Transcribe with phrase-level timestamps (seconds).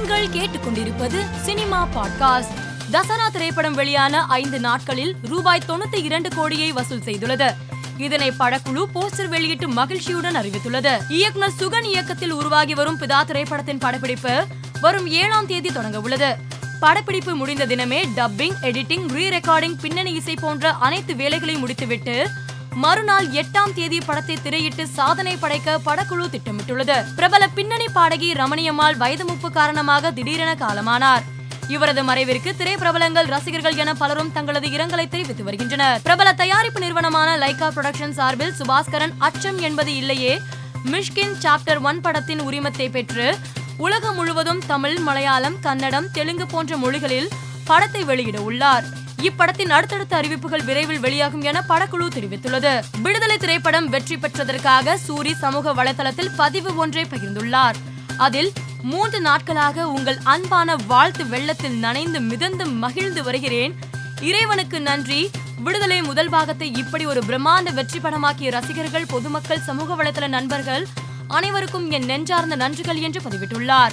[0.00, 2.52] நீங்கள் கேட்டுக்கொண்டிருப்பது cinema podcast
[2.92, 7.54] Dussehra திரைப்படம் வெளியான ஐந்து நாட்களில் ரூபாய் தொண்ணூத்தி இரண்டு கோடியை வசூல் செய்துள்ளது.
[7.96, 10.98] இதனை படக்குழு போஸ்டர் வெளியிட்டு மகிழ்ச்சியுடன் அறிவித்துள்ளது.
[11.08, 14.46] இயக்குனர் சுகன் இயக்கத்தில் உருவாகி வரும் பிதா திரைப்படத்தின் படப்பிடிப்பு
[14.80, 16.36] வரும் ஏழாம் தேதி தொடங்க உள்ளது
[16.80, 22.30] படப்பிடிப்பு முடிந்த தினமே டப்பிங் எடிட்டிங் ரீ ரெக்கார்டிங் பின்னணி இசை போன்ற அனைத்து வேலைகளையும் முடித்துவிட்டு
[22.74, 27.14] மறுநாள் எட்டாம் தேதி படத்தை திரையிட்டு சாதனை படைக்க படக்குழு திட்டமிட்டுள்ளது.
[27.14, 31.20] பிரபல பின்னணி பாடகி ரமணியம்மாள் வயது முப்பு காரணமாக திடீரென காலமானார்.
[31.68, 36.00] இவரது மறைவிற்கு திரைப்பிரபலங்கள் ரசிகர்கள் என பலரும் தங்களது இரங்கலை தெரிவித்து வருகின்றனர்.
[36.02, 40.40] பிரபல தயாரிப்பு நிறுவனமான லைகா புரொடக்ஷன் சார்பில் சுபாஸ்கரன் அச்சம் என்பது இல்லையே.
[40.84, 43.38] மிஷ்கின் சாப்டர் ஒன் படத்தின் உரிமத்தை பெற்று
[43.76, 47.28] உலகம் முழுவதும் தமிழ் மலையாளம் கன்னடம் தெலுங்கு போன்ற மொழிகளில்
[47.64, 48.84] படத்தை வெளியிட உள்ளார்.
[49.20, 52.82] இப்படத்தின் அடுத்தடுத்த அறிவிப்புகள் விரைவில் வெளியாகும் என படக்குழு தெரிவித்துள்ளது.
[53.02, 57.74] விடுதலை திரைப்படம் வெற்றி பெற்றதற்காக சூரி சமூக வலைதளத்தில் பதிவு ஒன்றை பகிர்ந்துள்ளார்.
[58.16, 58.52] அதில்
[58.82, 63.78] மூன்று நாட்களாக உங்கள் அன்பான வாழ்த்து வெள்ளத்தில் நனைந்து மிதந்து மகிழ்ந்து வருகிறேன்.
[64.20, 65.30] இறைவனுக்கு நன்றி.
[65.58, 70.86] விடுதலை முதல் பாகத்தை இப்படி ஒரு பிரம்மாண்ட வெற்றி படமாக்கிய ரசிகர்கள் பொதுமக்கள் சமூக வலைதள நண்பர்கள்
[71.28, 73.90] அனைவருக்கும் என் நெஞ்சார்ந்த நன்றிகள் என்று பதிவிட்டுள்ளார்.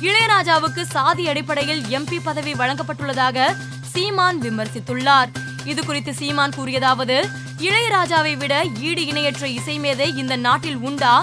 [0.00, 3.56] இளையராஜாவுக்கு சாதி அடிப்படையில் எம்பி பதவி வழங்கப்பட்டுள்ளதாக
[3.98, 5.30] சீமான் விமர்சித்துள்ளார்.
[5.70, 7.16] இது குறித்து சீமான் கூறியதாவது
[7.66, 8.54] இளையராஜாவை விட
[8.88, 11.14] ஈடு இணையற்ற இசைமேதை இந்த நாட்டில் உண்டா?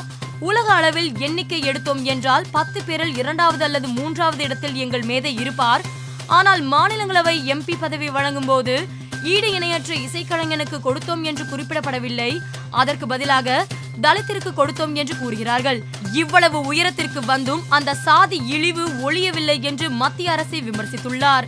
[0.47, 5.83] உலக அளவில் எண்ணிக்கை எடுத்தோம் என்றால் பத்து பேரில் இரண்டாவது அல்லது மூன்றாவது இடத்தில் எங்கள் மேதை இருப்பார்.
[6.37, 8.75] ஆனால் மாநிலங்களவை எம்பி பதவி வழங்கும் போது
[9.33, 12.31] ஈடு இணையற்ற இசைக்கலைஞனுக்கு கொடுத்தோம் என்று குறிப்பிடப்படவில்லை.
[12.81, 13.65] அதற்கு பதிலாக
[14.01, 15.79] தலித்திற்கு கொடுத்தோம் என்று கூறுகிறார்கள்.
[16.21, 21.47] இவ்வளவு உயரத்திற்கு வந்தும் அந்த சாதி இழிவு ஒழியவில்லை என்று மத்திய அரசை விமர்சித்துள்ளார்.